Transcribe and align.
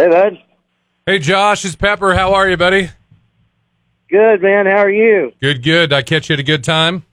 Hey, 0.00 0.08
bud. 0.08 0.38
Hey, 1.04 1.18
Josh, 1.18 1.62
it's 1.66 1.76
Pepper. 1.76 2.14
How 2.14 2.32
are 2.32 2.48
you, 2.48 2.56
buddy? 2.56 2.88
Good, 4.08 4.40
man. 4.40 4.64
How 4.64 4.78
are 4.78 4.90
you? 4.90 5.32
Good, 5.42 5.62
good. 5.62 5.92
I 5.92 6.00
catch 6.00 6.30
you 6.30 6.32
at 6.32 6.40
a 6.40 6.42
good 6.42 6.64
time. 6.64 7.04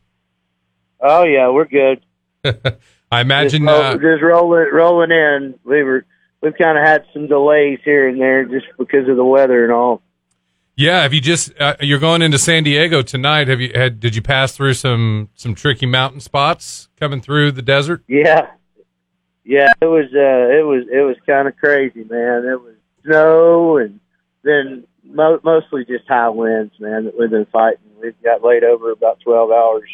Oh 1.01 1.25
yeah, 1.25 1.49
we're 1.49 1.65
good. 1.65 1.99
I 3.11 3.19
imagine. 3.19 3.65
just, 3.65 3.75
Uh, 3.77 3.93
just 3.97 4.23
rolling 4.23 4.69
rolling 4.71 5.11
in. 5.11 5.55
We 5.65 5.83
were 5.83 6.05
we've 6.41 6.57
kind 6.57 6.77
of 6.77 6.85
had 6.85 7.03
some 7.11 7.27
delays 7.27 7.79
here 7.83 8.07
and 8.07 8.21
there 8.21 8.45
just 8.45 8.67
because 8.79 9.09
of 9.09 9.17
the 9.17 9.25
weather 9.25 9.65
and 9.65 9.73
all. 9.73 10.01
yeah, 10.77 11.01
have 11.01 11.13
you 11.13 11.19
just 11.19 11.51
uh, 11.59 11.75
you're 11.81 11.99
going 11.99 12.21
into 12.21 12.37
San 12.37 12.63
Diego 12.63 13.01
tonight? 13.01 13.49
Have 13.49 13.59
you 13.59 13.71
had? 13.75 13.99
Did 13.99 14.15
you 14.15 14.21
pass 14.21 14.53
through 14.53 14.75
some 14.75 15.27
some 15.35 15.55
tricky 15.55 15.85
mountain 15.87 16.21
spots 16.21 16.87
coming 16.97 17.19
through 17.19 17.51
the 17.51 17.61
desert? 17.61 18.01
Yeah, 18.07 18.47
yeah. 19.47 19.71
It 19.81 19.85
was 19.85 20.05
uh, 20.13 20.59
it 20.59 20.65
was 20.65 20.85
it 20.91 21.01
was 21.01 21.15
kind 21.25 21.47
of 21.47 21.55
crazy, 21.57 22.03
man. 22.03 22.45
It 22.45 22.61
was 22.61 22.75
snow 23.03 23.77
and 23.77 23.99
then 24.43 24.85
mo- 25.03 25.39
mostly 25.43 25.85
just 25.85 26.07
high 26.07 26.29
winds, 26.29 26.73
man. 26.79 27.05
That 27.05 27.17
we've 27.17 27.29
been 27.29 27.47
fighting. 27.51 27.79
We 28.01 28.11
got 28.23 28.43
laid 28.43 28.63
over 28.63 28.91
about 28.91 29.19
twelve 29.21 29.51
hours 29.51 29.89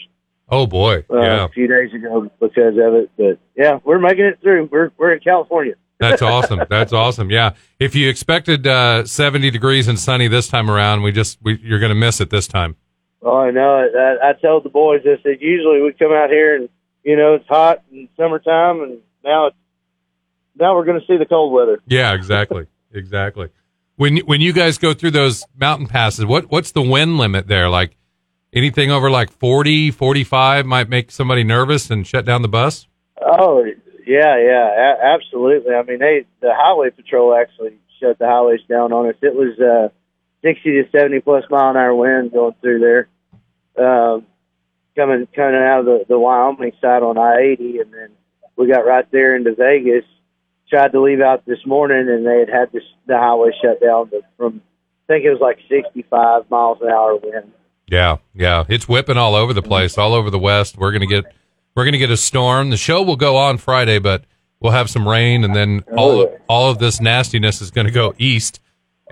Oh 0.50 0.68
boy, 0.68 1.06
uh, 1.10 1.20
yeah, 1.20 1.46
a 1.46 1.50
few 1.50 1.68
days 1.68 1.94
ago 1.94 2.30
because 2.40 2.78
of 2.78 2.94
it. 2.94 3.12
But 3.18 3.40
yeah, 3.56 3.80
we're 3.84 4.00
making 4.00 4.26
it 4.26 4.40
through. 4.42 4.70
We're 4.72 4.92
we're 4.98 5.14
in 5.14 5.20
California. 5.20 5.74
that's 6.00 6.22
awesome. 6.22 6.62
That's 6.70 6.92
awesome. 6.92 7.32
Yeah, 7.32 7.54
if 7.80 7.96
you 7.96 8.10
expected 8.10 8.68
uh, 8.68 9.06
70 9.06 9.52
degrees 9.52 9.88
and 9.88 9.98
sunny 9.98 10.28
this 10.28 10.48
time 10.48 10.70
around, 10.70 11.02
we 11.02 11.12
just 11.12 11.40
we, 11.42 11.58
you're 11.64 11.80
going 11.80 11.92
to 11.92 11.96
miss 11.96 12.20
it 12.20 12.30
this 12.30 12.48
time. 12.48 12.76
Oh, 13.22 13.38
I 13.38 13.52
know. 13.52 13.88
I, 13.96 14.30
I 14.30 14.34
told 14.34 14.66
the 14.66 14.70
boys, 14.70 15.02
I 15.06 15.16
said, 15.24 15.38
usually 15.40 15.82
we 15.82 15.94
come 15.94 16.12
out 16.12 16.30
here 16.30 16.58
and, 16.58 16.68
you 17.04 17.16
know, 17.16 17.36
it's 17.36 17.48
hot 17.48 17.82
in 17.90 18.10
summertime, 18.18 18.82
and 18.82 19.00
now 19.24 19.48
it's, 19.48 19.58
now 20.56 20.76
we're 20.76 20.86
going 20.86 21.00
to 21.00 21.06
see 21.08 21.18
the 21.18 21.26
cold 21.26 21.52
weather. 21.54 21.80
Yeah, 21.88 22.14
exactly, 22.14 22.68
exactly. 22.92 23.50
When 23.96 24.18
when 24.20 24.42
you 24.42 24.54
guys 24.54 24.78
go 24.78 24.94
through 24.94 25.12
those 25.12 25.46
mountain 25.56 25.88
passes, 25.88 26.26
what 26.26 26.50
what's 26.50 26.72
the 26.72 26.82
wind 26.82 27.18
limit 27.18 27.48
there? 27.48 27.70
Like 27.70 27.96
anything 28.54 28.92
over 28.92 29.10
like 29.10 29.32
40, 29.32 29.92
45 29.92 30.66
might 30.66 30.90
make 30.90 31.12
somebody 31.12 31.44
nervous 31.44 31.90
and 31.90 32.06
shut 32.06 32.26
down 32.26 32.42
the 32.42 32.48
bus. 32.48 32.88
Oh, 33.22 33.64
yeah, 34.06 34.38
yeah, 34.38 34.94
a- 34.94 35.16
absolutely. 35.16 35.74
I 35.74 35.84
mean, 35.84 36.00
they, 36.00 36.26
the 36.42 36.54
highway 36.54 36.90
patrol 36.92 37.36
actually 37.36 37.78
shut 38.00 38.20
the 38.20 38.28
highways 38.28 38.62
down 38.70 38.94
on 38.94 39.10
us. 39.10 39.16
It 39.22 39.34
was, 39.34 39.60
uh, 39.60 39.90
60 40.44 40.72
to 40.72 40.84
70 40.92 41.22
plus 41.22 41.46
mile 41.50 41.72
an 41.72 41.78
hour 41.78 41.96
wind 41.96 42.32
going 42.34 42.54
through 42.62 42.80
there. 42.80 43.08
Um, 43.76 44.26
coming, 44.96 45.26
coming 45.34 45.56
out 45.56 45.80
of 45.80 45.86
the, 45.86 46.06
the 46.10 46.20
Wyoming 46.20 46.74
side 46.82 47.02
on 47.02 47.18
I-80, 47.18 47.82
and 47.82 47.94
then 47.94 48.10
we 48.58 48.68
got 48.68 48.86
right 48.86 49.10
there 49.12 49.36
into 49.36 49.56
Vegas. 49.56 50.06
Tried 50.70 50.92
to 50.94 51.02
leave 51.02 51.22
out 51.22 51.46
this 51.46 51.64
morning, 51.66 52.08
and 52.10 52.26
they 52.26 52.40
had 52.40 52.50
had 52.50 52.72
this, 52.72 52.84
the 53.06 53.18
highway 53.18 53.52
shut 53.62 53.80
down 53.82 54.10
but 54.10 54.22
from, 54.38 54.62
I 55.08 55.14
think 55.14 55.26
it 55.26 55.30
was 55.30 55.40
like 55.40 55.60
65 55.70 56.50
miles 56.50 56.80
an 56.82 56.90
hour 56.90 57.18
wind. 57.18 57.52
Yeah, 57.88 58.18
yeah, 58.34 58.64
it's 58.70 58.88
whipping 58.88 59.18
all 59.18 59.36
over 59.36 59.54
the 59.54 59.62
place, 59.62 59.98
all 59.98 60.14
over 60.14 60.30
the 60.30 60.40
west. 60.40 60.78
We're 60.78 60.94
gonna 60.94 61.06
get 61.06 61.26
we're 61.76 61.86
gonna 61.86 61.98
get 61.98 62.10
a 62.10 62.18
storm. 62.18 62.70
The 62.70 62.78
show 62.78 63.04
will 63.04 63.18
go 63.18 63.36
on 63.36 63.58
Friday, 63.58 64.00
but 64.00 64.24
we'll 64.60 64.72
have 64.72 64.90
some 64.90 65.08
rain, 65.08 65.44
and 65.44 65.56
then 65.56 65.84
all 65.96 66.22
of, 66.22 66.32
all 66.48 66.72
of 66.72 66.80
this 66.80 67.02
nastiness 67.02 67.62
is 67.62 67.70
going 67.70 67.86
to 67.86 67.94
go 67.94 68.16
east 68.18 68.62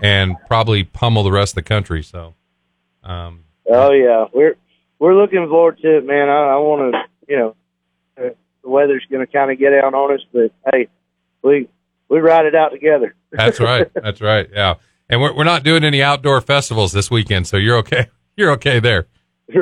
and 0.02 0.36
probably 0.48 0.84
pummel 0.84 1.24
the 1.24 1.32
rest 1.32 1.52
of 1.52 1.56
the 1.56 1.64
country. 1.64 2.02
So, 2.02 2.34
um, 3.04 3.44
Oh 3.70 3.92
yeah, 3.92 4.26
we're 4.34 4.56
we're 5.00 5.16
looking 5.16 5.48
forward 5.48 5.80
to 5.80 5.98
it, 5.98 6.06
man. 6.06 6.30
I, 6.30 6.54
I 6.54 6.56
want 6.58 6.94
to, 6.94 7.02
you 7.28 7.38
know, 7.38 7.56
the 8.64 8.70
weather's 8.70 9.06
going 9.10 9.26
to 9.26 9.32
kind 9.32 9.52
of 9.52 9.60
get 9.60 9.74
out 9.74 9.94
on 9.94 10.14
us, 10.14 10.22
but 10.32 10.52
hey, 10.72 10.88
we 11.44 11.68
we 12.10 12.20
ride 12.20 12.46
it 12.46 12.56
out 12.56 12.70
together. 12.70 13.16
That's 13.32 13.60
right. 13.60 13.90
That's 13.94 14.22
right. 14.22 14.50
Yeah. 14.52 14.76
And 15.10 15.22
we're 15.22 15.34
we're 15.36 15.44
not 15.44 15.64
doing 15.64 15.84
any 15.84 16.02
outdoor 16.02 16.42
festivals 16.42 16.92
this 16.92 17.10
weekend, 17.12 17.48
so 17.48 17.58
you're 17.58 17.78
okay. 17.78 18.08
You're 18.38 18.52
okay 18.52 18.80
there. 18.80 19.08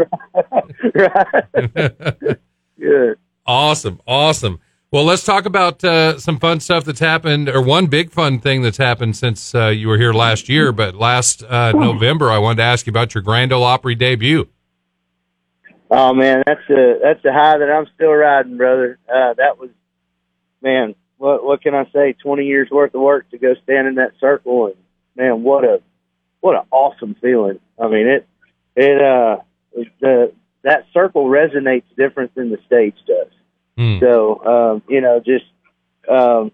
right. 0.93 2.37
Good. 2.79 3.17
Awesome. 3.47 3.99
Awesome. 4.05 4.59
Well, 4.91 5.03
let's 5.03 5.25
talk 5.25 5.45
about 5.45 5.83
uh, 5.83 6.19
some 6.19 6.39
fun 6.39 6.59
stuff 6.59 6.85
that's 6.85 6.99
happened, 6.99 7.49
or 7.49 7.61
one 7.61 7.87
big 7.87 8.11
fun 8.11 8.39
thing 8.39 8.61
that's 8.61 8.77
happened 8.77 9.17
since 9.17 9.55
uh, 9.55 9.67
you 9.67 9.87
were 9.87 9.97
here 9.97 10.13
last 10.13 10.49
year. 10.49 10.71
But 10.71 10.95
last 10.95 11.43
uh, 11.43 11.71
November, 11.71 12.29
I 12.29 12.37
wanted 12.37 12.57
to 12.57 12.63
ask 12.63 12.85
you 12.85 12.91
about 12.91 13.15
your 13.15 13.23
Grand 13.23 13.51
Ole 13.51 13.63
Opry 13.63 13.95
debut. 13.95 14.47
Oh 15.89 16.13
man, 16.13 16.43
that's 16.45 16.69
a 16.69 16.99
that's 17.01 17.25
a 17.25 17.33
high 17.33 17.57
that 17.57 17.69
I'm 17.69 17.87
still 17.95 18.11
riding, 18.11 18.57
brother. 18.57 18.99
Uh, 19.07 19.33
that 19.35 19.57
was, 19.57 19.69
man. 20.61 20.95
What 21.17 21.43
what 21.43 21.61
can 21.61 21.73
I 21.73 21.85
say? 21.91 22.13
Twenty 22.13 22.45
years 22.45 22.69
worth 22.69 22.93
of 22.93 23.01
work 23.01 23.29
to 23.31 23.37
go 23.37 23.55
stand 23.63 23.87
in 23.87 23.95
that 23.95 24.13
circle, 24.19 24.67
and 24.67 24.75
man, 25.15 25.43
what 25.43 25.63
a 25.63 25.81
what 26.41 26.55
an 26.55 26.65
awesome 26.71 27.15
feeling. 27.21 27.59
I 27.77 27.87
mean, 27.87 28.07
it 28.07 28.27
it 28.75 29.01
uh 29.01 29.37
the 29.99 30.31
that 30.63 30.85
circle 30.93 31.25
resonates 31.25 31.83
different 31.97 32.35
than 32.35 32.51
the 32.51 32.59
stage 32.65 32.95
does. 33.07 33.31
Hmm. 33.77 33.99
So 33.99 34.45
um, 34.45 34.83
you 34.87 35.01
know, 35.01 35.19
just 35.19 35.45
um, 36.09 36.51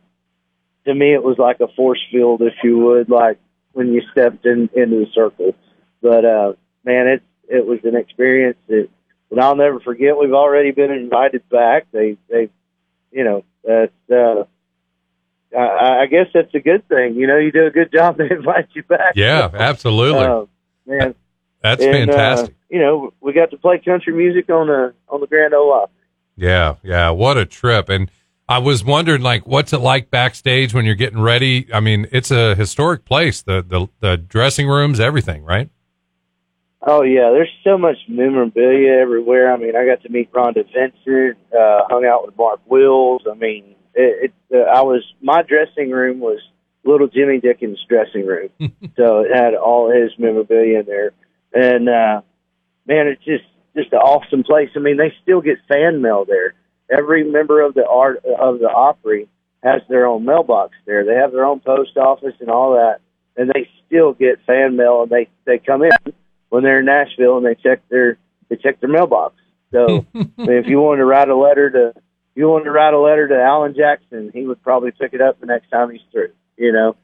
to 0.86 0.94
me, 0.94 1.14
it 1.14 1.24
was 1.24 1.38
like 1.38 1.60
a 1.60 1.68
force 1.76 2.04
field, 2.12 2.42
if 2.42 2.54
you 2.64 2.78
would, 2.78 3.10
like 3.10 3.40
when 3.74 3.92
you 3.94 4.02
stepped 4.12 4.46
in 4.46 4.70
into 4.74 5.06
the 5.06 5.08
circle. 5.14 5.56
But 6.02 6.26
uh, 6.26 6.54
man, 6.84 7.08
it 7.08 7.24
it 7.48 7.66
was 7.66 7.80
an 7.84 7.96
experience 7.96 8.58
that, 8.68 8.90
that 9.32 9.40
I'll 9.40 9.56
never 9.56 9.80
forget. 9.80 10.18
We've 10.18 10.34
already 10.34 10.72
been 10.72 10.92
invited 10.92 11.48
back. 11.50 11.88
They 11.92 12.18
they, 12.30 12.50
you 13.12 13.24
know, 13.24 13.44
that's. 13.64 13.94
Uh, 14.10 14.46
I, 15.56 16.02
I 16.02 16.06
guess 16.08 16.28
that's 16.34 16.54
a 16.54 16.60
good 16.60 16.88
thing. 16.90 17.16
You 17.16 17.28
know, 17.28 17.38
you 17.38 17.52
do 17.52 17.66
a 17.66 17.72
good 17.72 17.92
job, 17.92 18.18
they 18.18 18.30
invite 18.30 18.68
you 18.74 18.84
back. 18.84 19.14
Yeah, 19.16 19.50
absolutely. 19.54 20.26
Uh, 20.26 20.46
man, 20.86 21.16
that's 21.62 21.84
and, 21.84 22.10
fantastic. 22.10 22.50
Uh, 22.50 22.54
you 22.70 22.80
know, 22.80 23.14
we 23.22 23.34
got 23.34 23.52
to 23.52 23.58
play 23.58 23.80
country 23.80 24.14
music 24.14 24.50
on 24.50 24.68
the 24.68 24.94
on 25.10 25.22
the 25.22 25.28
Grand 25.28 25.54
Ole 25.54 25.74
Opry. 25.74 25.94
Yeah, 26.36 26.76
yeah. 26.84 27.12
What 27.12 27.38
a 27.38 27.46
trip. 27.46 27.90
And 27.90 28.12
I 28.48 28.60
was 28.60 28.84
wondering, 28.84 29.22
like, 29.22 29.48
what's 29.48 29.74
it 29.74 29.80
like 29.80 30.12
backstage 30.12 30.74
when 30.74 30.86
you're 30.86 30.96
getting 30.96 31.22
ready? 31.22 31.68
I 31.74 31.80
mean, 31.80 32.08
it's 32.12 32.32
a 32.32 32.56
historic 32.56 33.06
place. 33.06 33.42
The 33.42 33.64
the 33.64 33.88
the 34.02 34.18
dressing 34.18 34.68
rooms, 34.68 35.00
everything, 35.00 35.44
right? 35.44 35.70
Oh 36.88 37.02
yeah, 37.02 37.32
there's 37.32 37.52
so 37.64 37.80
much 37.80 37.98
memorabilia 38.08 38.92
everywhere. 39.02 39.52
I 39.52 39.58
mean, 39.58 39.76
I 39.76 39.88
got 39.88 40.04
to 40.04 40.10
meet 40.10 40.32
Rhonda 40.32 40.64
Vincent, 40.72 41.38
uh, 41.52 41.82
hung 41.90 42.06
out 42.06 42.28
with 42.28 42.38
Mark 42.38 42.60
Wills. 42.68 43.24
I 43.30 43.34
mean, 43.34 43.76
it, 43.96 44.32
it 44.52 44.56
uh, 44.56 44.70
I 44.70 44.84
was 44.84 45.04
my 45.20 45.42
dressing 45.42 45.90
room 45.90 46.20
was 46.20 46.40
little 46.84 47.08
Jimmy 47.08 47.40
Dickens' 47.40 47.84
dressing 47.90 48.28
room, 48.28 48.50
so 48.98 49.22
it 49.22 49.36
had 49.36 49.56
all 49.56 49.92
his 49.92 50.12
memorabilia 50.20 50.82
in 50.82 50.86
there. 50.86 51.12
And 51.56 51.90
uh, 51.90 52.22
man, 52.86 53.08
it's 53.08 53.26
just 53.26 53.46
just 53.76 53.92
an 53.92 54.00
awesome 54.00 54.44
place. 54.44 54.70
I 54.76 54.80
mean, 54.80 54.98
they 54.98 55.12
still 55.24 55.42
get 55.42 55.58
fan 55.68 56.04
mail 56.04 56.26
there. 56.26 56.54
Every 56.96 57.24
member 57.24 57.62
of 57.62 57.74
the 57.74 57.88
art 57.88 58.24
of 58.26 58.60
the 58.60 58.70
Opry 58.70 59.28
has 59.64 59.82
their 59.90 60.06
own 60.06 60.24
mailbox 60.24 60.76
there. 60.86 61.04
They 61.04 61.16
have 61.16 61.32
their 61.32 61.46
own 61.46 61.62
post 61.62 61.98
office 61.98 62.36
and 62.40 62.52
all 62.52 62.74
that, 62.74 63.00
and 63.36 63.50
they 63.50 63.68
still 63.88 64.14
get 64.14 64.46
fan 64.46 64.76
mail. 64.76 65.02
And 65.02 65.10
they 65.10 65.30
they 65.46 65.58
come 65.58 65.82
in 65.82 65.90
when 66.50 66.64
they're 66.64 66.80
in 66.80 66.86
Nashville 66.86 67.38
and 67.38 67.46
they 67.46 67.56
check 67.56 67.82
their 67.90 68.18
they 68.50 68.56
check 68.56 68.80
their 68.80 68.90
mailbox. 68.90 69.36
So 69.72 70.06
I 70.16 70.18
mean, 70.18 70.30
if 70.38 70.68
you 70.68 70.80
wanted 70.80 71.00
to 71.00 71.06
write 71.06 71.30
a 71.30 71.36
letter 71.36 71.70
to 71.70 71.88
if 71.98 72.04
you 72.36 72.48
wanted 72.50 72.66
to 72.66 72.72
write 72.72 72.94
a 72.94 73.00
letter 73.00 73.28
to 73.30 73.36
Alan 73.42 73.74
Jackson, 73.76 74.32
he 74.34 74.46
would 74.46 74.62
probably 74.62 74.92
pick 74.92 75.14
it 75.14 75.22
up 75.22 75.40
the 75.40 75.46
next 75.46 75.70
time 75.70 75.90
he's 75.92 76.02
through. 76.12 76.32
You 76.58 76.72
know. 76.72 76.96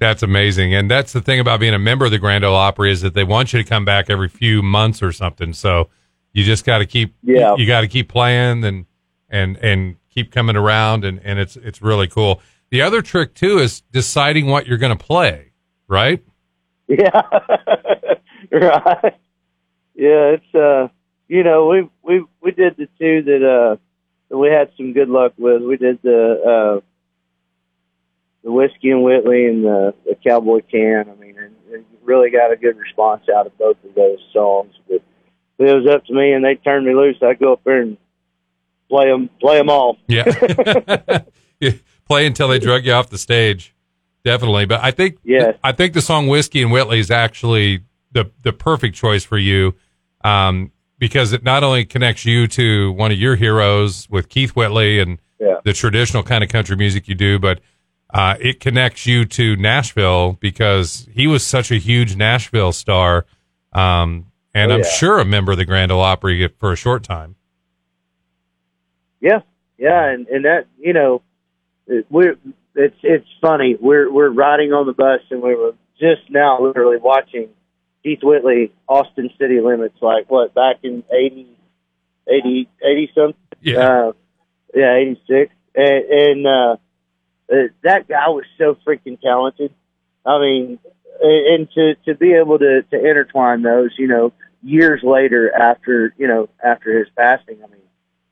That's 0.00 0.22
amazing. 0.22 0.74
And 0.74 0.90
that's 0.90 1.12
the 1.12 1.20
thing 1.20 1.40
about 1.40 1.60
being 1.60 1.74
a 1.74 1.78
member 1.78 2.04
of 2.04 2.10
the 2.10 2.18
Grand 2.18 2.44
Ole 2.44 2.54
Opry 2.54 2.90
is 2.92 3.00
that 3.02 3.14
they 3.14 3.24
want 3.24 3.52
you 3.52 3.62
to 3.62 3.68
come 3.68 3.84
back 3.84 4.10
every 4.10 4.28
few 4.28 4.62
months 4.62 5.02
or 5.02 5.12
something. 5.12 5.52
So 5.52 5.88
you 6.32 6.44
just 6.44 6.64
got 6.64 6.78
to 6.78 6.86
keep, 6.86 7.14
Yeah. 7.22 7.54
you 7.56 7.66
got 7.66 7.80
to 7.82 7.88
keep 7.88 8.08
playing 8.08 8.64
and, 8.64 8.86
and, 9.28 9.56
and 9.58 9.96
keep 10.10 10.30
coming 10.32 10.56
around. 10.56 11.04
And, 11.04 11.20
and 11.24 11.38
it's, 11.40 11.56
it's 11.56 11.80
really 11.82 12.06
cool. 12.08 12.40
The 12.70 12.82
other 12.82 13.02
trick 13.02 13.34
too 13.34 13.58
is 13.58 13.80
deciding 13.92 14.46
what 14.46 14.66
you're 14.66 14.78
going 14.78 14.96
to 14.96 15.04
play, 15.04 15.52
right? 15.88 16.22
Yeah. 16.86 17.22
right. 18.52 19.16
Yeah, 19.94 20.36
it's 20.36 20.54
uh 20.54 20.88
you 21.28 21.42
know, 21.42 21.66
we 21.68 21.88
we 22.02 22.24
we 22.40 22.50
did 22.52 22.76
the 22.76 22.88
two 22.98 23.22
that 23.22 23.42
uh 23.44 23.76
that 24.30 24.36
we 24.38 24.48
had 24.48 24.70
some 24.76 24.92
good 24.92 25.08
luck 25.08 25.32
with. 25.38 25.62
We 25.62 25.76
did 25.76 26.00
the 26.02 26.80
uh 26.80 26.80
the 28.44 28.52
whiskey 28.52 28.90
and 28.90 29.02
Whitley 29.02 29.46
and 29.46 29.64
the, 29.64 29.94
the 30.06 30.14
cowboy 30.24 30.60
kind. 30.70 31.10
I 31.10 31.14
mean, 31.20 31.36
and, 31.38 31.54
and 31.72 31.84
really 32.04 32.30
got 32.30 32.52
a 32.52 32.56
good 32.56 32.76
response 32.78 33.24
out 33.34 33.46
of 33.46 33.58
both 33.58 33.76
of 33.84 33.94
those 33.94 34.18
songs. 34.32 34.72
But 34.88 35.02
if 35.58 35.68
it 35.68 35.74
was 35.74 35.86
up 35.92 36.04
to 36.06 36.14
me 36.14 36.32
and 36.32 36.44
they 36.44 36.54
turned 36.54 36.86
me 36.86 36.94
loose, 36.94 37.16
I'd 37.20 37.40
go 37.40 37.54
up 37.54 37.60
there 37.64 37.82
and 37.82 37.96
play 38.88 39.06
them, 39.10 39.28
play 39.40 39.58
them 39.58 39.68
all. 39.70 39.98
Yeah. 40.06 40.24
Yeah. 41.60 41.72
Play 42.06 42.24
until 42.24 42.46
they 42.46 42.60
drug 42.60 42.86
you 42.86 42.92
off 42.92 43.10
the 43.10 43.18
stage. 43.18 43.74
Definitely. 44.24 44.66
But 44.66 44.80
I 44.84 44.92
think, 44.92 45.18
Yes. 45.24 45.56
I 45.64 45.72
think 45.72 45.92
the 45.92 46.00
song 46.00 46.28
Whiskey 46.28 46.62
and 46.62 46.70
Whitley 46.70 47.00
is 47.00 47.10
actually 47.10 47.80
the, 48.22 48.30
the 48.42 48.52
perfect 48.52 48.96
choice 48.96 49.24
for 49.24 49.38
you. 49.38 49.74
Um, 50.24 50.72
because 50.98 51.32
it 51.32 51.44
not 51.44 51.62
only 51.62 51.84
connects 51.84 52.24
you 52.24 52.48
to 52.48 52.90
one 52.92 53.12
of 53.12 53.18
your 53.18 53.36
heroes 53.36 54.08
with 54.10 54.28
Keith 54.28 54.50
Whitley 54.56 54.98
and 54.98 55.20
Yeah. 55.38 55.60
the 55.64 55.72
traditional 55.72 56.24
kind 56.24 56.42
of 56.42 56.50
country 56.50 56.76
music 56.76 57.06
you 57.06 57.14
do, 57.14 57.38
but 57.38 57.60
uh, 58.12 58.34
it 58.40 58.58
connects 58.58 59.06
you 59.06 59.24
to 59.26 59.54
Nashville 59.56 60.36
because 60.40 61.08
he 61.12 61.26
was 61.28 61.46
such 61.46 61.70
a 61.70 61.76
huge 61.76 62.16
Nashville 62.16 62.72
star, 62.72 63.26
um, 63.72 64.26
and 64.54 64.72
Oh, 64.72 64.76
I'm 64.76 64.80
yeah. 64.80 64.88
sure 64.88 65.18
a 65.20 65.24
member 65.24 65.52
of 65.52 65.58
the 65.58 65.64
Grand 65.64 65.92
Ole 65.92 66.00
Opry 66.02 66.48
for 66.58 66.72
a 66.72 66.76
short 66.76 67.04
time. 67.04 67.36
Yeah, 69.20 69.40
yeah, 69.78 70.10
and 70.10 70.26
and 70.28 70.44
that 70.44 70.66
you 70.78 70.92
know, 70.92 71.22
it, 71.86 72.06
we're 72.10 72.36
it's 72.74 72.96
it's 73.02 73.26
funny. 73.40 73.76
We're 73.80 74.10
we're 74.12 74.30
riding 74.30 74.72
on 74.72 74.86
the 74.86 74.92
bus 74.92 75.20
and 75.30 75.42
we 75.42 75.54
were 75.54 75.74
just 75.98 76.22
now 76.30 76.60
literally 76.62 76.96
watching 76.98 77.48
Keith 78.02 78.20
Whitley 78.22 78.72
Austin 78.88 79.30
City 79.38 79.60
Limits 79.60 79.96
like 80.00 80.30
what 80.30 80.54
back 80.54 80.76
in 80.82 81.04
80, 81.10 81.48
80, 82.28 82.68
80 82.82 83.12
something. 83.14 83.34
Yeah, 83.60 83.78
Uh, 83.78 84.12
yeah, 84.74 84.94
86. 84.94 85.52
And, 85.74 86.04
and 86.04 86.46
uh, 86.46 86.76
uh, 87.52 87.56
that 87.82 88.08
guy 88.08 88.28
was 88.28 88.44
so 88.56 88.76
freaking 88.86 89.20
talented. 89.20 89.72
I 90.24 90.38
mean, 90.38 90.78
and 91.20 91.46
and 91.46 91.70
to, 91.72 91.94
to 92.06 92.14
be 92.14 92.34
able 92.34 92.58
to, 92.58 92.82
to 92.82 92.96
intertwine 92.96 93.62
those, 93.62 93.90
you 93.98 94.06
know, 94.06 94.32
years 94.62 95.02
later 95.02 95.52
after, 95.54 96.14
you 96.18 96.26
know, 96.28 96.48
after 96.64 96.98
his 96.98 97.08
passing, 97.16 97.58
I 97.62 97.66
mean, 97.68 97.80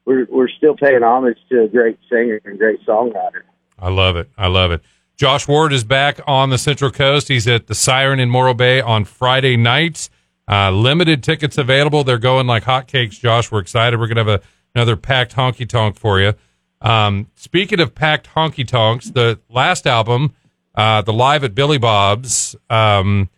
we're, 0.04 0.26
we're 0.30 0.48
still 0.48 0.76
paying 0.76 1.02
homage 1.02 1.38
to 1.50 1.62
a 1.64 1.68
great 1.68 1.98
singer 2.08 2.40
and 2.44 2.58
great 2.58 2.84
songwriter. 2.86 3.42
I 3.78 3.90
love 3.90 4.16
it. 4.16 4.30
I 4.38 4.46
love 4.46 4.70
it. 4.70 4.82
Josh 5.16 5.48
Ward 5.48 5.72
is 5.72 5.82
back 5.82 6.20
on 6.26 6.50
the 6.50 6.58
Central 6.58 6.90
Coast. 6.90 7.28
He's 7.28 7.48
at 7.48 7.68
the 7.68 7.74
Siren 7.74 8.20
in 8.20 8.28
Morro 8.28 8.52
Bay 8.52 8.82
on 8.82 9.06
Friday 9.06 9.56
nights. 9.56 10.10
Uh, 10.46 10.70
limited 10.70 11.22
tickets 11.22 11.56
available. 11.56 12.04
They're 12.04 12.18
going 12.18 12.46
like 12.46 12.64
hotcakes. 12.64 13.18
Josh, 13.18 13.50
we're 13.50 13.60
excited. 13.60 13.98
We're 13.98 14.08
gonna 14.08 14.24
have 14.24 14.42
a, 14.42 14.46
another 14.74 14.94
packed 14.94 15.34
honky 15.34 15.66
tonk 15.66 15.96
for 15.96 16.20
you. 16.20 16.34
Um, 16.82 17.28
speaking 17.34 17.80
of 17.80 17.94
packed 17.94 18.28
honky 18.28 18.68
tonks, 18.68 19.10
the 19.10 19.40
last 19.48 19.86
album, 19.86 20.34
uh, 20.74 21.00
the 21.00 21.14
live 21.14 21.44
at 21.44 21.54
Billy 21.54 21.78
Bob's, 21.78 22.54
um, 22.68 23.30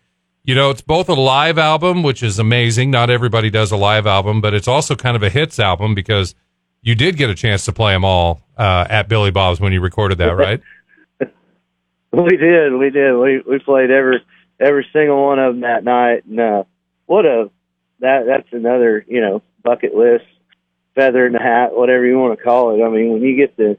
you 0.43 0.55
know, 0.55 0.71
it's 0.71 0.81
both 0.81 1.07
a 1.07 1.13
live 1.13 1.57
album, 1.57 2.03
which 2.03 2.21
is 2.21 2.39
amazing. 2.39 2.91
Not 2.91 3.09
everybody 3.09 3.49
does 3.49 3.71
a 3.71 3.77
live 3.77 4.05
album, 4.05 4.41
but 4.41 4.53
it's 4.53 4.67
also 4.67 4.95
kind 4.95 5.15
of 5.15 5.23
a 5.23 5.29
hits 5.29 5.59
album 5.59 5.95
because 5.95 6.35
you 6.81 6.93
did 6.93 7.15
get 7.15 7.29
a 7.29 7.35
chance 7.35 7.63
to 7.65 7.71
play 7.71 7.93
them 7.93 8.03
all 8.03 8.41
uh, 8.57 8.85
at 8.89 9.07
Billy 9.07 9.31
Bob's 9.31 9.61
when 9.61 9.71
you 9.71 9.79
recorded 9.79 10.17
that, 10.17 10.35
right? 10.35 10.61
We 12.19 12.37
did, 12.37 12.73
we 12.73 12.89
did. 12.89 13.15
We 13.15 13.41
we 13.45 13.59
played 13.59 13.91
every 13.91 14.25
every 14.59 14.87
single 14.91 15.27
one 15.27 15.37
of 15.37 15.53
them 15.53 15.61
that 15.61 15.83
night, 15.83 16.25
and 16.25 16.39
uh, 16.39 16.63
what 17.05 17.25
a 17.25 17.51
that 17.99 18.23
that's 18.25 18.51
another 18.51 19.05
you 19.07 19.21
know 19.21 19.43
bucket 19.63 19.93
list 19.93 20.25
feather 20.95 21.25
in 21.27 21.33
the 21.33 21.39
hat, 21.39 21.73
whatever 21.73 22.05
you 22.05 22.17
want 22.17 22.37
to 22.37 22.43
call 22.43 22.73
it. 22.73 22.83
I 22.83 22.89
mean, 22.89 23.13
when 23.13 23.21
you 23.21 23.35
get 23.35 23.55
to 23.57 23.77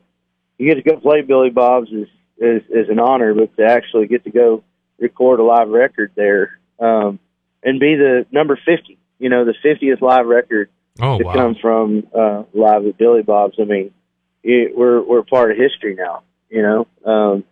you 0.59 0.69
get 0.69 0.83
to 0.83 0.89
go 0.89 1.01
play 1.01 1.23
Billy 1.23 1.51
Bob's 1.51 1.91
is 1.91 2.09
is 2.39 2.63
is 2.71 2.89
an 2.89 3.01
honor, 3.01 3.35
but 3.35 3.57
to 3.57 3.65
actually 3.65 4.07
get 4.07 4.25
to 4.25 4.31
go 4.31 4.63
record 4.99 5.41
a 5.41 5.43
live 5.43 5.69
record 5.69 6.13
there 6.15 6.59
um, 6.79 7.19
and 7.63 7.81
be 7.81 7.97
the 7.97 8.27
number 8.31 8.57
fifty, 8.57 8.99
you 9.19 9.29
know, 9.29 9.45
the 9.45 9.55
fiftieth 9.63 10.01
live 10.01 10.27
record 10.27 10.71
Oh 11.01 11.19
to 11.19 11.25
wow! 11.25 11.35
come 11.35 11.57
from 11.61 12.07
uh, 12.17 12.45
live 12.53 12.87
at 12.87 12.99
Billy 12.99 13.23
Bob's. 13.23 13.57
I 13.61 13.65
mean, 13.65 13.93
it, 14.43 14.77
we're 14.77 15.03
we're 15.03 15.23
part 15.23 15.51
of 15.51 15.57
history 15.57 15.95
now, 15.95 16.23
you 16.49 16.63
know. 16.63 16.87
Um, 17.05 17.45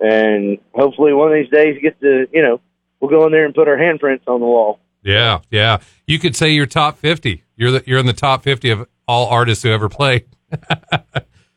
and 0.00 0.58
hopefully 0.72 1.12
one 1.12 1.32
of 1.32 1.37
these 1.50 1.58
days 1.58 1.78
get 1.82 2.00
to, 2.00 2.26
you 2.32 2.42
know, 2.42 2.60
we'll 3.00 3.10
go 3.10 3.24
in 3.26 3.32
there 3.32 3.44
and 3.44 3.54
put 3.54 3.68
our 3.68 3.76
handprints 3.76 4.22
on 4.26 4.40
the 4.40 4.46
wall. 4.46 4.78
Yeah, 5.02 5.40
yeah. 5.50 5.78
You 6.06 6.18
could 6.18 6.34
say 6.36 6.50
you're 6.50 6.66
top 6.66 6.98
fifty. 6.98 7.44
You're 7.56 7.70
the, 7.70 7.82
you're 7.86 7.98
in 7.98 8.06
the 8.06 8.12
top 8.12 8.42
fifty 8.42 8.70
of 8.70 8.86
all 9.06 9.26
artists 9.28 9.62
who 9.62 9.70
ever 9.70 9.88
played. 9.88 10.24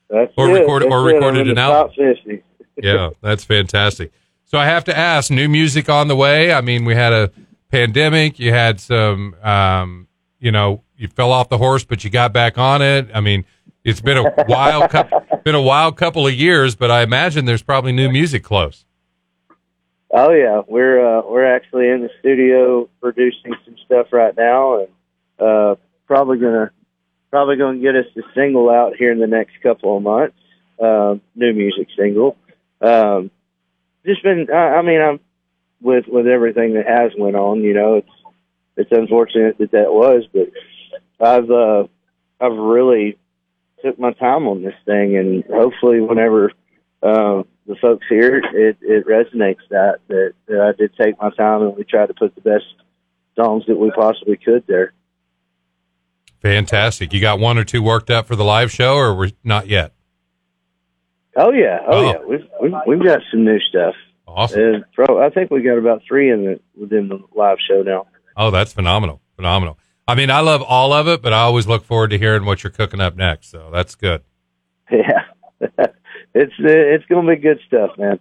That's 0.10 0.34
Or 0.38 0.50
it. 0.50 0.54
record- 0.62 0.84
or 0.84 1.04
That's 1.04 1.12
it. 1.12 1.16
recorded 1.16 1.50
an 1.50 1.58
album. 1.58 1.88
top 1.90 1.96
fifty. 1.96 2.44
yeah, 2.82 3.10
that's 3.22 3.44
fantastic. 3.44 4.12
So 4.46 4.58
I 4.58 4.66
have 4.66 4.84
to 4.86 4.98
ask, 4.98 5.32
new 5.32 5.48
music 5.48 5.90
on 5.90 6.08
the 6.08 6.16
way. 6.16 6.52
I 6.54 6.62
mean, 6.62 6.84
we 6.86 6.94
had 6.96 7.14
a 7.14 7.32
pandemic. 7.70 8.40
You 8.40 8.52
had 8.52 8.80
some, 8.80 9.36
um, 9.44 10.08
you 10.40 10.52
know, 10.52 10.84
you 10.98 11.08
fell 11.08 11.32
off 11.32 11.48
the 11.50 11.58
horse, 11.58 11.84
but 11.86 12.04
you 12.04 12.10
got 12.10 12.34
back 12.34 12.58
on 12.58 12.82
it. 12.82 13.10
I 13.14 13.22
mean, 13.22 13.46
it's 13.86 14.02
been 14.02 14.18
a 14.18 14.34
wild, 14.48 14.90
cou- 14.92 15.22
been 15.44 15.56
a 15.56 15.62
wild 15.62 15.96
couple 15.98 16.28
of 16.28 16.34
years, 16.34 16.76
but 16.76 16.92
I 16.92 17.02
imagine 17.04 17.46
there's 17.46 17.64
probably 17.64 17.92
new 17.94 18.10
music 18.10 18.44
close. 18.44 18.86
Oh 20.14 20.32
yeah, 20.32 20.62
we're 20.68 21.20
uh, 21.20 21.22
we're 21.26 21.56
actually 21.56 21.88
in 21.88 22.02
the 22.02 22.10
studio 22.20 22.90
producing 23.00 23.56
some 23.64 23.76
stuff 23.86 24.08
right 24.12 24.36
now, 24.36 24.80
and 24.80 24.88
uh, 25.40 25.76
probably 26.06 26.38
gonna 26.38 26.72
probably 27.30 27.56
gonna 27.56 27.80
get 27.80 27.96
us 27.96 28.06
a 28.18 28.22
single 28.36 28.70
out 28.70 28.98
here 28.98 29.14
in 29.14 29.20
the 29.20 29.28
next 29.28 29.54
couple 29.64 29.96
of 29.96 30.04
months. 30.04 30.36
Uh, 30.78 31.16
new 31.36 31.54
music 31.54 31.88
single. 31.98 32.36
Um, 32.82 33.32
just 34.06 34.22
been, 34.24 34.48
I, 34.52 34.76
I 34.76 34.82
mean, 34.82 35.00
I'm 35.00 35.20
with 35.80 36.06
with 36.08 36.28
everything 36.28 36.74
that 36.74 36.88
has 36.88 37.12
went 37.18 37.38
on. 37.38 37.62
You 37.62 37.74
know, 37.74 37.96
it's 37.96 38.10
it's 38.76 38.92
unfortunate 38.92 39.60
that 39.60 39.72
that 39.72 39.94
was, 39.94 40.24
but 40.34 40.50
I've 41.26 41.50
uh, 41.50 41.88
I've 42.42 42.58
really 42.58 43.18
took 43.82 43.98
my 43.98 44.12
time 44.12 44.46
on 44.48 44.62
this 44.62 44.76
thing, 44.86 45.16
and 45.16 45.46
hopefully, 45.46 46.02
whenever 46.02 46.52
um, 47.02 47.46
the 47.68 47.76
folks 47.82 48.06
here, 48.10 48.38
it, 48.38 48.78
it 48.82 49.06
resonates 49.08 49.60
that, 49.70 50.00
that 50.08 50.34
that 50.48 50.60
I 50.62 50.72
did 50.78 50.92
take 51.00 51.20
my 51.22 51.30
time 51.32 51.62
and 51.62 51.76
we 51.78 51.84
tried 51.84 52.08
to 52.08 52.14
put 52.14 52.34
the 52.36 52.42
best 52.42 52.66
songs 53.36 53.64
that 53.68 53.78
we 53.78 53.92
possibly 53.92 54.38
could 54.38 54.64
there. 54.68 54.94
Fantastic. 56.42 57.14
You 57.14 57.22
got 57.22 57.40
one 57.40 57.58
or 57.58 57.64
two 57.64 57.84
worked 57.84 58.10
up 58.10 58.26
for 58.28 58.36
the 58.36 58.44
live 58.44 58.72
show, 58.72 58.96
or 58.96 59.16
we're 59.16 59.32
not 59.44 59.68
yet? 59.68 59.94
Oh 61.38 61.52
yeah, 61.52 61.80
oh, 61.88 61.98
Oh. 61.98 62.12
yeah, 62.12 62.18
we've, 62.28 62.48
we've 62.62 62.74
we've 62.88 63.04
got 63.06 63.22
some 63.32 63.46
new 63.46 63.60
stuff. 63.60 63.96
Awesome. 64.28 64.60
And 64.62 64.86
pro, 64.94 65.24
I 65.24 65.30
think 65.30 65.52
we 65.52 65.62
got 65.62 65.78
about 65.78 66.02
three 66.08 66.32
in 66.32 66.44
the 66.44 66.60
within 66.80 67.10
the 67.10 67.20
live 67.36 67.58
show 67.70 67.84
now. 67.84 68.08
Oh, 68.36 68.50
that's 68.50 68.74
phenomenal. 68.74 69.22
Phenomenal. 69.36 69.78
I 70.08 70.16
mean, 70.16 70.30
I 70.32 70.40
love 70.40 70.62
all 70.62 70.94
of 70.94 71.08
it, 71.08 71.22
but 71.22 71.32
I 71.32 71.42
always 71.42 71.68
look 71.68 71.86
forward 71.86 72.10
to 72.10 72.18
hearing 72.18 72.44
what 72.44 72.64
you're 72.64 72.72
cooking 72.72 73.00
up 73.00 73.16
next. 73.16 73.50
So 73.52 73.70
that's 73.72 73.96
good. 73.96 74.24
Yeah, 74.92 75.24
it's 76.34 76.54
it's 76.60 77.06
gonna 77.08 77.28
be 77.36 77.42
good 77.42 77.60
stuff, 77.68 77.92
man. 77.98 78.20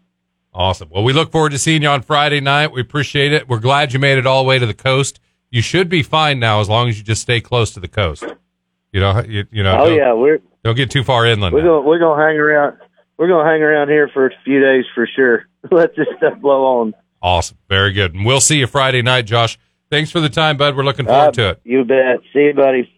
Awesome. 0.53 0.89
Well, 0.91 1.05
we 1.05 1.13
look 1.13 1.31
forward 1.31 1.53
to 1.53 1.59
seeing 1.59 1.83
you 1.83 1.89
on 1.89 2.03
Friday 2.03 2.41
night. 2.41 2.73
We 2.73 2.81
appreciate 2.81 3.33
it. 3.33 3.49
We're 3.49 3.61
glad 3.61 3.93
you 3.93 3.99
made 4.01 4.19
it 4.19 4.27
all 4.27 4.43
the 4.43 4.49
way 4.49 4.59
to 4.59 4.67
the 4.67 4.75
coast. 4.75 5.21
You 5.51 5.63
should 5.63 5.89
be 5.89 6.03
fine 6.03 6.41
now 6.41 6.61
as 6.61 6.69
long 6.69 6.89
as 6.89 6.99
you 6.99 7.05
just 7.05 7.23
stay 7.23 7.41
close 7.41 7.73
to 7.75 7.81
the 7.81 7.89
coast. 7.89 8.25
You 8.93 9.01
know, 9.01 9.23
you, 9.27 9.45
you 9.53 9.63
know, 9.63 9.77
Oh 9.81 9.87
don't, 9.89 9.97
yeah, 9.97 10.13
we're 10.13 10.41
don't 10.65 10.77
get 10.77 10.91
too 10.91 11.05
far 11.05 11.25
inland. 11.27 11.55
we're 11.55 11.63
now. 11.63 11.69
gonna 11.79 11.83
we're 11.83 11.99
gonna 12.01 12.21
hang 12.23 12.37
around. 12.37 12.77
We're 13.17 13.29
gonna 13.29 13.49
hang 13.49 13.63
around 13.63 13.89
here 13.89 14.09
for 14.13 14.27
a 14.27 14.31
few 14.45 14.61
days 14.61 14.85
for 14.95 15.07
sure. 15.07 15.47
Let 15.71 15.95
this 15.95 16.07
stuff 16.17 16.41
blow 16.41 16.65
on. 16.81 16.95
Awesome. 17.23 17.59
Very 17.69 17.93
good. 17.93 18.15
And 18.15 18.25
we'll 18.27 18.41
see 18.41 18.59
you 18.59 18.67
Friday 18.67 19.03
night, 19.03 19.27
Josh. 19.27 19.59
Thanks 19.91 20.11
for 20.11 20.21
the 20.21 20.29
time, 20.31 20.57
bud. 20.57 20.77
We're 20.77 20.85
looking 20.85 21.07
forward 21.07 21.29
Uh, 21.29 21.33
to 21.33 21.49
it. 21.51 21.61
You 21.65 21.85
bet. 21.85 22.21
See 22.33 22.41
you, 22.47 22.55
buddy. 22.55 22.91